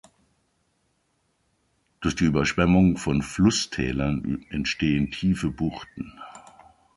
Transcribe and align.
Durch 1.99 2.15
die 2.15 2.23
Überschwemmung 2.25 2.97
von 2.97 3.21
Flusstälern 3.21 4.43
entstehen 4.49 5.11
tiefe 5.11 5.51
Buchten. 5.51 6.19